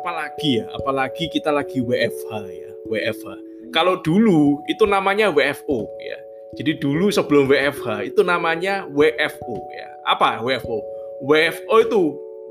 [0.00, 3.28] apalagi ya, apalagi kita lagi WFH ya, WFH.
[3.70, 6.18] Kalau dulu itu namanya WFO ya.
[6.58, 9.88] Jadi dulu sebelum WFH itu namanya WFO ya.
[10.08, 10.82] Apa WFO?
[11.22, 12.02] WFO itu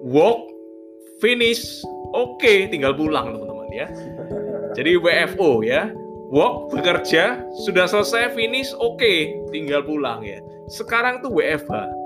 [0.06, 0.40] work,
[1.20, 1.82] finish,
[2.16, 3.88] oke, okay, tinggal pulang teman-teman ya.
[4.78, 5.92] Jadi WFO ya,
[6.32, 10.40] work bekerja sudah selesai finish oke, okay, tinggal pulang ya.
[10.70, 11.99] Sekarang tuh WFH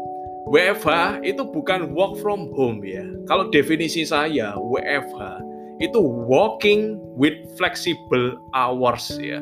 [0.54, 3.02] WFH itu bukan work from home ya.
[3.26, 5.42] Kalau definisi saya WFH
[5.82, 5.98] itu
[6.30, 9.42] working with flexible hours ya.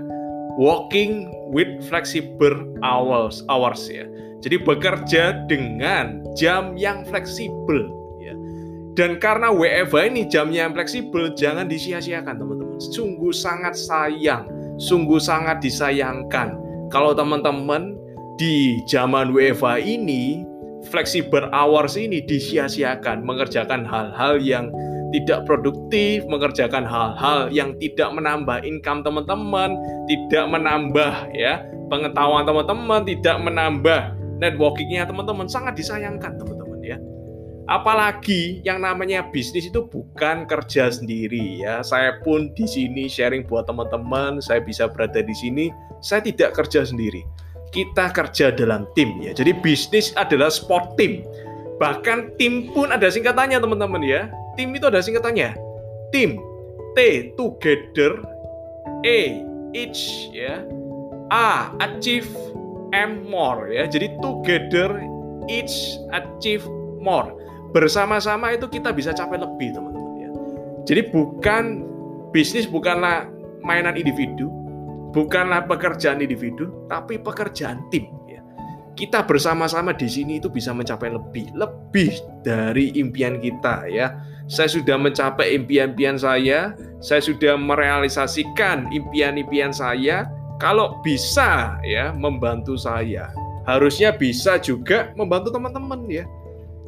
[0.55, 4.08] Working with flexible hours hours ya.
[4.40, 7.91] Jadi bekerja dengan jam yang fleksibel
[8.24, 8.32] ya.
[8.96, 12.80] Dan karena WFH ini jamnya yang fleksibel, jangan disia-siakan teman-teman.
[12.80, 14.48] Sungguh sangat sayang,
[14.80, 16.55] sungguh sangat disayangkan
[16.88, 18.00] kalau teman-teman
[18.40, 20.48] di zaman WFH ini
[20.90, 24.74] flexible hours ini disia-siakan mengerjakan hal-hal yang
[25.12, 29.76] tidak produktif, mengerjakan hal-hal yang tidak menambah income teman-teman,
[30.07, 34.01] tidak menambah ya pengetahuan teman-teman, tidak menambah
[34.40, 36.98] networkingnya teman-teman, sangat disayangkan teman-teman ya.
[37.70, 41.84] Apalagi yang namanya bisnis itu bukan kerja sendiri ya.
[41.85, 46.88] Saya pun di sini sharing buat teman-teman, saya bisa berada di sini, saya tidak kerja
[46.88, 47.21] sendiri
[47.72, 49.32] kita kerja dalam tim ya.
[49.32, 51.24] Jadi bisnis adalah sport team.
[51.80, 54.28] Bahkan tim pun ada singkatannya teman-teman ya.
[54.60, 55.55] Tim itu ada singkatannya.
[56.12, 56.38] Tim
[56.94, 58.20] T together
[59.08, 59.40] E
[59.72, 60.62] each ya.
[61.32, 62.30] A achieve
[62.91, 63.88] M more ya.
[63.88, 65.00] Jadi together
[65.47, 66.68] each achieve
[67.00, 67.31] more.
[67.72, 70.30] Bersama-sama itu kita bisa capai lebih teman-teman ya.
[70.84, 71.88] Jadi bukan
[72.35, 73.31] bisnis bukanlah
[73.63, 74.52] mainan individu,
[75.11, 78.07] bukanlah pekerjaan individu, tapi pekerjaan tim.
[78.27, 78.41] Ya.
[78.95, 82.11] Kita bersama-sama di sini itu bisa mencapai lebih, lebih
[82.44, 84.16] dari impian kita ya.
[84.51, 90.27] Saya sudah mencapai impian-impian saya, saya sudah merealisasikan impian-impian saya.
[90.59, 93.33] Kalau bisa ya membantu saya,
[93.66, 96.27] harusnya bisa juga membantu teman-teman ya.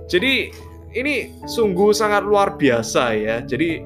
[0.06, 0.53] Jadi
[0.94, 3.41] ini sungguh sangat luar biasa ya.
[3.41, 3.81] Jadi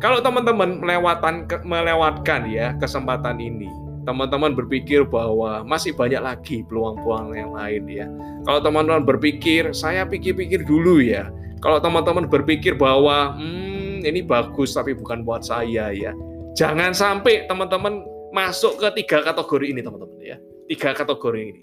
[0.00, 3.68] kalau teman-teman melewatkan melewatkan ya kesempatan ini,
[4.08, 8.06] teman-teman berpikir bahwa masih banyak lagi peluang-peluang yang lain ya.
[8.48, 11.28] Kalau teman-teman berpikir, saya pikir-pikir dulu ya.
[11.60, 16.16] Kalau teman-teman berpikir bahwa hmm, ini bagus tapi bukan buat saya ya.
[16.56, 18.00] Jangan sampai teman-teman
[18.32, 20.40] masuk ke tiga kategori ini teman-teman ya.
[20.64, 21.62] Tiga kategori ini.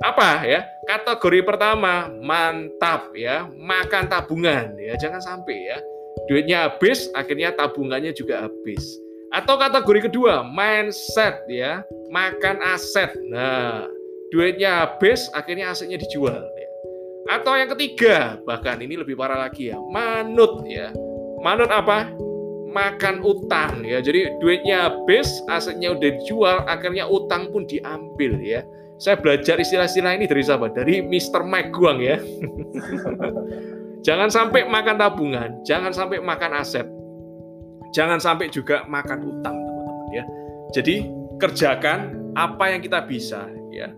[0.00, 0.64] Apa ya?
[0.88, 4.96] Kategori pertama mantap ya, makan tabungan ya.
[4.96, 5.78] Jangan sampai ya.
[6.30, 9.04] Duitnya habis, akhirnya tabungannya juga habis
[9.34, 11.82] atau kategori kedua, mindset ya,
[12.14, 13.10] makan aset.
[13.26, 13.90] Nah,
[14.30, 16.38] duitnya habis, akhirnya asetnya dijual.
[16.38, 16.68] Ya.
[17.34, 20.94] Atau yang ketiga, bahkan ini lebih parah lagi ya, manut ya.
[21.42, 22.14] Manut apa?
[22.70, 23.98] Makan utang ya.
[23.98, 28.62] Jadi duitnya habis, asetnya udah dijual, akhirnya utang pun diambil ya.
[29.02, 30.70] Saya belajar istilah-istilah ini dari siapa?
[30.70, 31.42] Dari Mr.
[31.42, 32.22] Mike Guang ya.
[34.04, 36.86] jangan sampai makan tabungan, jangan sampai makan aset,
[37.96, 40.24] jangan sampai juga makan utang teman-teman ya.
[40.76, 41.08] Jadi
[41.40, 43.90] kerjakan apa yang kita bisa ya